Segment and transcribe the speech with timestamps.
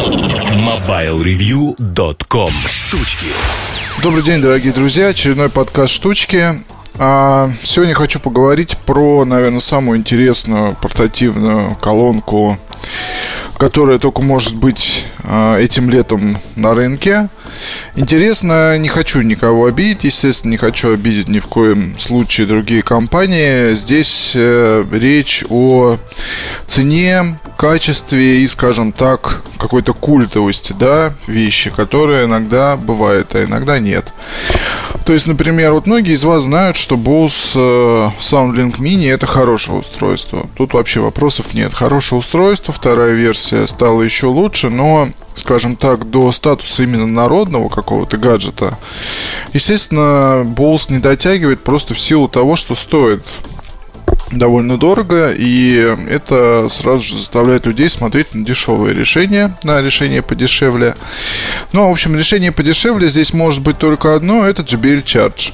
[0.00, 3.26] MobileReview.com Штучки
[4.02, 5.08] Добрый день, дорогие друзья.
[5.08, 6.62] Очередной подкаст «Штучки».
[6.94, 12.58] А, сегодня хочу поговорить про, наверное, самую интересную портативную колонку,
[13.58, 17.28] которая только может быть а, этим летом на рынке.
[17.96, 23.74] Интересно, не хочу никого обидеть, естественно, не хочу обидеть ни в коем случае другие компании.
[23.74, 25.98] Здесь э, речь о
[26.66, 34.12] цене, качестве и, скажем так, какой-то культовости, да, вещи, которые иногда бывают, а иногда нет.
[35.04, 39.78] То есть, например, вот многие из вас знают, что Bose э, SoundLink Mini это хорошее
[39.78, 40.48] устройство.
[40.56, 41.74] Тут вообще вопросов нет.
[41.74, 47.06] Хорошее устройство, вторая версия стала еще лучше, но скажем так, до статуса именно
[47.40, 48.78] народного какого-то гаджета,
[49.54, 53.22] естественно, Bose не дотягивает просто в силу того, что стоит
[54.30, 60.94] довольно дорого, и это сразу же заставляет людей смотреть на дешевые решения, на решения подешевле.
[61.72, 65.52] Ну, в общем, решение подешевле здесь может быть только одно, это JBL Charge.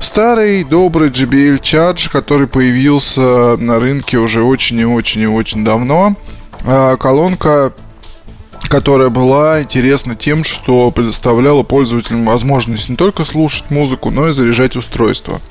[0.00, 6.16] Старый, добрый JBL Charge, который появился на рынке уже очень и очень и очень давно.
[6.64, 7.72] А, колонка
[8.72, 14.76] которая была интересна тем, что предоставляла пользователям возможность не только слушать музыку, но и заряжать
[14.76, 15.42] устройство.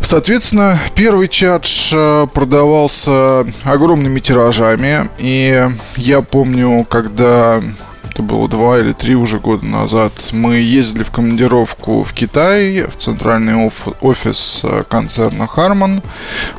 [0.00, 5.10] Соответственно, первый чадж э, продавался огромными тиражами.
[5.18, 7.60] И я помню, когда
[8.08, 12.94] это было два или три уже года назад, мы ездили в командировку в Китай, в
[12.94, 16.04] центральный оф- офис э, концерна Harman.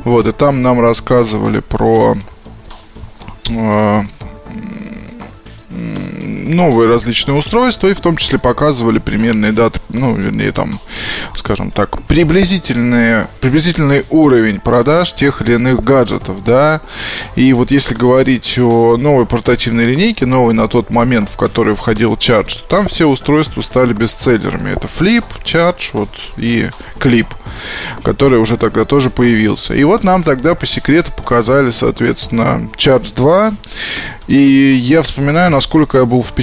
[0.04, 2.14] Вот, и там нам рассказывали про
[3.48, 4.02] э,
[6.50, 10.80] новые различные устройства, и в том числе показывали примерные даты, ну, вернее, там,
[11.34, 16.80] скажем так, приблизительные, приблизительный уровень продаж тех или иных гаджетов, да.
[17.36, 22.14] И вот если говорить о новой портативной линейке, новой на тот момент, в который входил
[22.14, 24.70] Charge, то там все устройства стали бестселлерами.
[24.70, 27.26] Это Flip, Charge, вот, и Clip,
[28.02, 29.74] который уже тогда тоже появился.
[29.74, 33.54] И вот нам тогда по секрету показали, соответственно, Charge 2,
[34.28, 36.39] и я вспоминаю, насколько я был впечатлен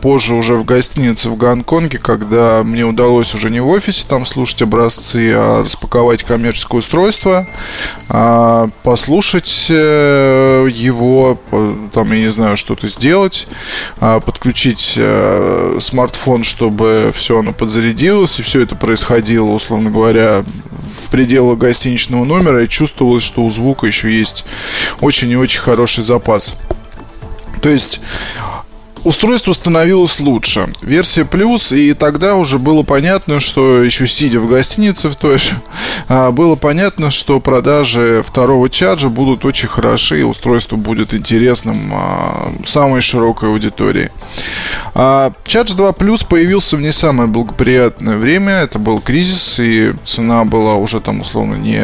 [0.00, 4.62] позже уже в гостинице в Гонконге, когда мне удалось уже не в офисе там слушать
[4.62, 7.46] образцы, а распаковать коммерческое устройство,
[8.08, 11.38] а послушать э, его,
[11.92, 13.46] там, я не знаю, что-то сделать,
[13.98, 20.44] а подключить э, смартфон, чтобы все оно подзарядилось, и все это происходило, условно говоря,
[21.04, 24.44] в пределах гостиничного номера, и чувствовалось, что у звука еще есть
[25.00, 26.56] очень и очень хороший запас.
[27.60, 28.00] То есть
[29.04, 30.68] устройство становилось лучше.
[30.82, 35.52] Версия плюс, и тогда уже было понятно, что еще сидя в гостинице в той же,
[36.08, 42.52] а, было понятно, что продажи второго чаджа будут очень хороши, и устройство будет интересным а,
[42.64, 44.10] самой широкой аудитории.
[44.94, 48.52] А Charge 2 Plus появился в не самое благоприятное время.
[48.54, 51.82] Это был кризис, и цена была уже там условно не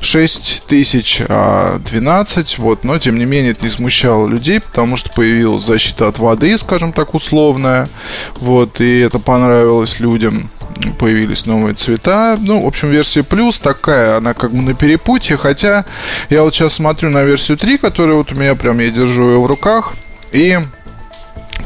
[0.00, 2.58] 6 тысяч, а 12.
[2.58, 2.84] Вот.
[2.84, 6.92] Но, тем не менее, это не смущало людей, потому что появилась защита от воды, скажем
[6.92, 7.88] так, условная.
[8.36, 8.80] Вот.
[8.80, 10.50] И это понравилось людям
[10.98, 12.38] появились новые цвета.
[12.40, 15.84] Ну, в общем, версия плюс такая, она как бы на перепутье, хотя
[16.30, 19.40] я вот сейчас смотрю на версию 3, которая вот у меня прям, я держу ее
[19.40, 19.94] в руках,
[20.30, 20.58] и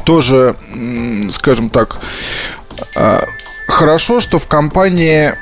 [0.03, 0.55] тоже,
[1.29, 1.99] скажем так,
[2.97, 3.25] а,
[3.67, 5.33] хорошо, что в компании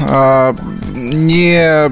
[0.00, 0.54] а,
[0.92, 1.90] не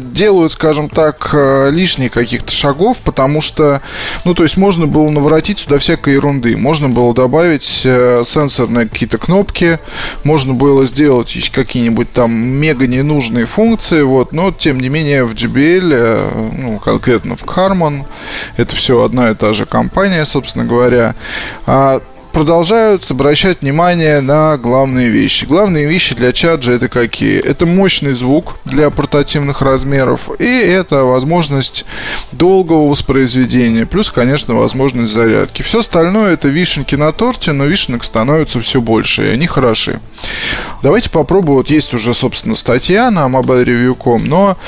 [0.00, 3.82] делают, скажем так, э, лишних каких-то шагов, потому что,
[4.24, 6.56] ну, то есть можно было наворотить сюда всякой ерунды.
[6.56, 9.78] Можно было добавить э, сенсорные какие-то кнопки,
[10.22, 16.52] можно было сделать какие-нибудь там мега ненужные функции, вот, но, тем не менее, в JBL,
[16.56, 18.04] ну, конкретно в Harman,
[18.56, 21.14] это все одна и та же компания, собственно говоря,
[21.66, 22.00] а
[22.34, 25.44] продолжают обращать внимание на главные вещи.
[25.44, 27.38] Главные вещи для чаджа это какие?
[27.38, 31.86] Это мощный звук для портативных размеров и это возможность
[32.32, 35.62] долгого воспроизведения, плюс, конечно, возможность зарядки.
[35.62, 40.00] Все остальное это вишенки на торте, но вишенок становится все больше, и они хороши.
[40.82, 41.58] Давайте попробуем.
[41.58, 44.58] Вот есть уже, собственно, статья на mobilereview.com, но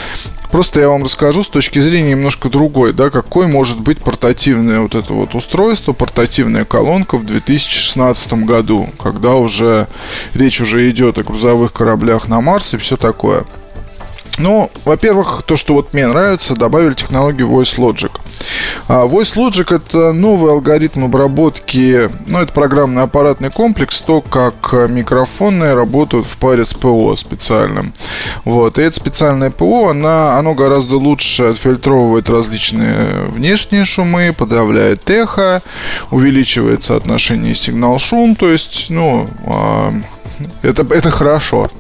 [0.57, 4.95] Просто я вам расскажу с точки зрения немножко другой, да, какой может быть портативное вот
[4.95, 9.87] это вот устройство, портативная колонка в 2016 году, когда уже
[10.33, 13.45] речь уже идет о грузовых кораблях на Марс и все такое.
[14.39, 18.11] Ну, во-первых, то, что вот мне нравится, добавили технологию Voice Logic–
[18.89, 25.75] А Voice Logic это новый алгоритм обработки, ну, это программный аппаратный комплекс, то, как микрофоны
[25.75, 27.93] работают в паре с ПО специальным.
[28.45, 35.63] Вот, и это специальное ПО, она, оно гораздо лучше отфильтровывает различные внешние шумы, подавляет эхо,
[36.11, 39.93] увеличивает соотношение сигнал-шум, то есть, ну, а,
[40.63, 41.71] это, это хорошо,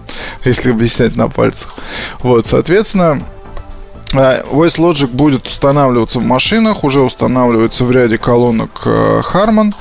[0.44, 1.74] если объяснять на пальцах.
[2.20, 3.22] Вот, соответственно,
[4.12, 9.74] Voice Logic будет устанавливаться в машинах, уже устанавливается в ряде колонок э, Harman.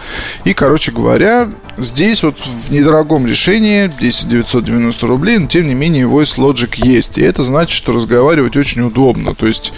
[0.44, 6.06] И, короче говоря, Здесь вот в недорогом решении 10 990 рублей, но тем не менее
[6.06, 7.18] Voice Logic есть.
[7.18, 9.36] И это значит, что разговаривать очень удобно.
[9.36, 9.74] То есть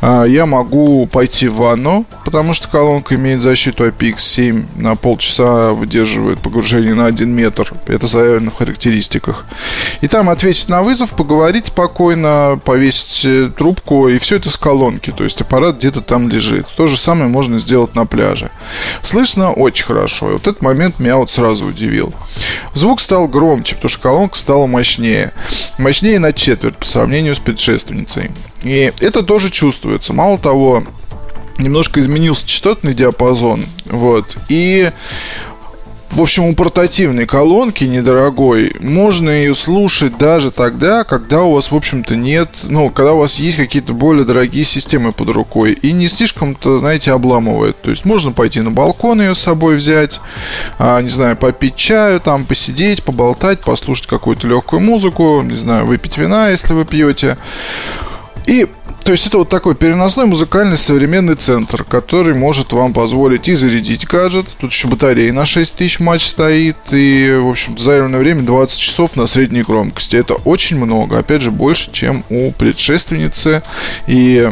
[0.00, 6.40] э, я могу пойти в ванну, потому что колонка имеет защиту IPX7 на полчаса выдерживает
[6.40, 7.72] погружение на 1 метр.
[7.86, 9.46] Это заявлено в характеристиках.
[10.00, 15.12] И там ответить на вызов, поговорить спокойно, повесить э, трубку, и все это с колонки.
[15.12, 16.66] То есть аппарат где-то там лежит.
[16.76, 18.50] То же самое можно сделать на пляже.
[19.02, 20.30] Слышно очень хорошо.
[20.30, 22.12] И вот этот момент меня вот сразу удивил.
[22.74, 25.32] Звук стал громче, потому что колонка стала мощнее.
[25.78, 28.30] Мощнее на четверть по сравнению с предшественницей.
[28.62, 30.14] И это тоже чувствуется.
[30.14, 30.82] Мало того,
[31.58, 33.66] немножко изменился частотный диапазон.
[33.84, 34.38] Вот.
[34.48, 34.90] И
[36.10, 41.76] в общем, у портативной колонки недорогой можно ее слушать даже тогда, когда у вас, в
[41.76, 46.08] общем-то, нет, ну, когда у вас есть какие-то более дорогие системы под рукой и не
[46.08, 47.80] слишком-то, знаете, обламывает.
[47.82, 50.20] То есть можно пойти на балкон ее с собой взять,
[50.78, 56.16] а, не знаю, попить чаю, там посидеть, поболтать, послушать какую-то легкую музыку, не знаю, выпить
[56.16, 57.36] вина, если вы пьете.
[58.46, 58.68] И
[59.06, 64.04] то есть это вот такой переносной музыкальный современный центр, который может вам позволить и зарядить
[64.04, 64.46] гаджет.
[64.60, 66.76] Тут еще батарея на 6000 матч стоит.
[66.90, 70.16] И, в общем, заявленное время 20 часов на средней громкости.
[70.16, 71.20] Это очень много.
[71.20, 73.62] Опять же, больше, чем у предшественницы.
[74.08, 74.50] И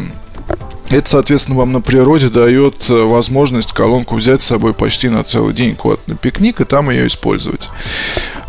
[0.91, 5.53] это, соответственно, вам на природе дает э, возможность колонку взять с собой почти на целый
[5.53, 7.69] день куда-то на пикник и там ее использовать.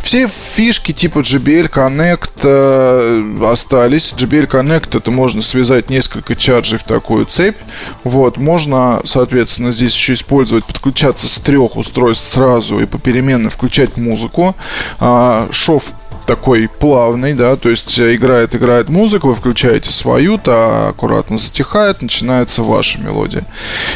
[0.05, 4.13] Все фишки типа JBL Connect э, остались.
[4.13, 7.57] JBL Connect это можно связать несколько чарджей в такую цепь.
[8.03, 14.55] Вот, можно, соответственно, здесь еще использовать, подключаться с трех устройств сразу и попеременно включать музыку.
[14.99, 15.85] А, шов
[16.25, 22.01] такой плавный, да, то есть э, играет, играет музыка, вы включаете свою, та аккуратно затихает,
[22.01, 23.45] начинается ваша мелодия.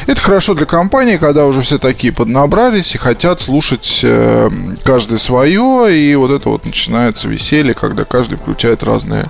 [0.07, 4.49] Это хорошо для компании, когда уже все такие поднабрались и хотят слушать э,
[4.83, 9.25] каждый свое, и вот это вот начинается веселье, когда каждый включает разные,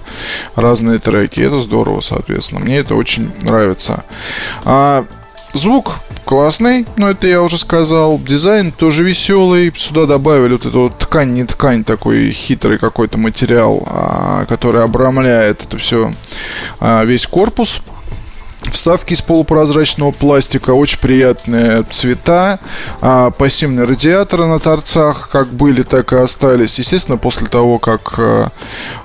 [0.55, 1.39] разные треки.
[1.39, 2.61] Это здорово, соответственно.
[2.61, 4.03] Мне это очень нравится.
[4.65, 5.05] А,
[5.53, 8.19] Звук классный, но это я уже сказал.
[8.19, 9.73] Дизайн тоже веселый.
[9.75, 15.63] Сюда добавили вот эту вот ткань, не ткань, такой хитрый какой-то материал, а, который обрамляет
[15.63, 16.13] это все,
[16.79, 17.81] а, весь корпус.
[18.71, 22.59] Вставки из полупрозрачного пластика, очень приятные цвета,
[23.01, 26.77] а, пассивные радиаторы на торцах, как были, так и остались.
[26.77, 28.49] Естественно, после того, как а,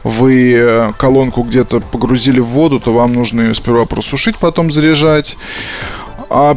[0.03, 5.39] вы э, колонку где-то погрузили в воду, то вам нужно ее сперва просушить, потом заряжать.
[6.31, 6.57] А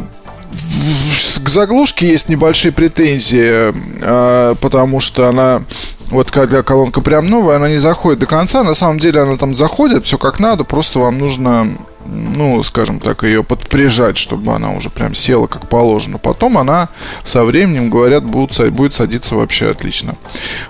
[1.44, 3.72] к заглушке есть небольшие претензии,
[4.02, 5.62] а, потому что она
[6.10, 8.62] вот когда колонка прям новая, она не заходит до конца.
[8.64, 11.68] На самом деле она там заходит, все как надо, просто вам нужно,
[12.06, 16.18] ну, скажем так, ее подприжать, чтобы она уже прям села как положено.
[16.18, 16.88] Потом она
[17.24, 20.14] со временем, говорят, будет, будет садиться вообще отлично.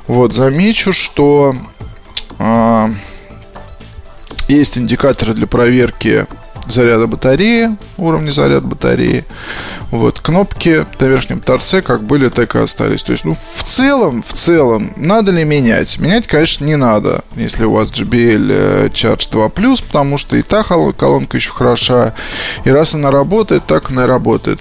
[0.08, 1.54] Вот, замечу, что
[2.38, 2.88] э,
[4.48, 6.26] есть индикаторы для проверки
[6.68, 9.24] заряда батареи, уровня заряда батареи.
[9.90, 13.02] Вот, кнопки на верхнем торце как были, так и остались.
[13.02, 15.98] То есть, ну, в целом, в целом, надо ли менять?
[15.98, 20.42] Менять, конечно, не надо, если у вас JBL э, Charge 2 Plus, потому что и
[20.42, 22.14] та колонка еще хороша.
[22.64, 24.60] И раз она работает, так она и работает.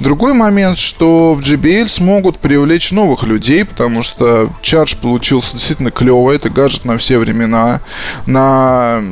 [0.00, 6.36] Другой момент, что в JBL смогут привлечь новых людей, потому что Charge получился действительно клевый.
[6.36, 7.80] Это гаджет на все времена.
[8.26, 9.02] На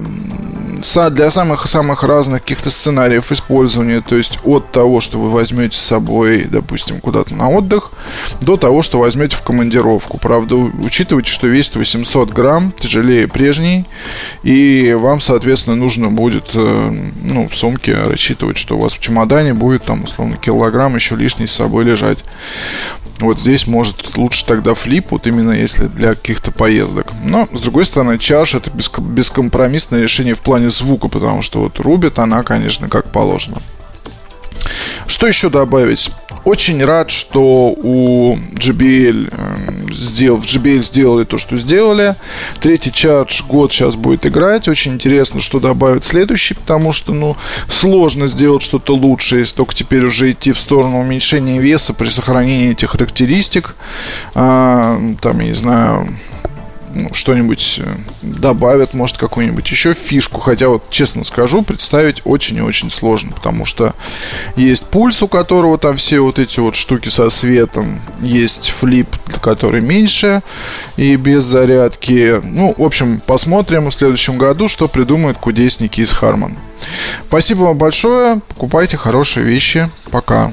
[1.10, 6.44] для самых-самых разных каких-то сценариев использования, то есть от того, что вы возьмете с собой,
[6.44, 7.92] допустим, куда-то на отдых,
[8.40, 10.18] до того, что возьмете в командировку.
[10.18, 13.86] Правда, учитывайте, что весит 800 грамм, тяжелее прежней,
[14.42, 19.54] и вам, соответственно, нужно будет э, ну, в сумке рассчитывать, что у вас в чемодане
[19.54, 22.18] будет там, условно, килограмм еще лишний с собой лежать.
[23.20, 27.12] Вот здесь может лучше тогда флип, вот именно если для каких-то поездок.
[27.22, 32.18] Но, с другой стороны, чаш это бескомпромиссное решение в плане звука, потому что вот рубит
[32.18, 33.62] она, конечно, как положено.
[35.06, 36.10] Что еще добавить?
[36.44, 42.16] Очень рад, что у JBL, сделал, в JBL сделали то, что сделали.
[42.60, 44.66] Третий чардж год сейчас будет играть.
[44.66, 47.36] Очень интересно, что добавит следующий, потому что, ну,
[47.68, 52.72] сложно сделать что-то лучше, если только теперь уже идти в сторону уменьшения веса при сохранении
[52.72, 53.76] этих характеристик.
[54.34, 56.08] А, там, я не знаю,
[57.12, 60.40] что-нибудь э, добавят, может, какую-нибудь еще фишку.
[60.40, 63.94] Хотя, вот, честно скажу, представить очень и очень сложно, потому что
[64.56, 69.08] есть пульс, у которого там все вот эти вот штуки со светом, есть флип,
[69.40, 70.42] который меньше
[70.96, 72.40] и без зарядки.
[72.42, 76.56] Ну, в общем, посмотрим в следующем году, что придумают кудесники из Harman.
[77.28, 78.40] Спасибо вам большое.
[78.48, 79.88] Покупайте хорошие вещи.
[80.10, 80.52] Пока.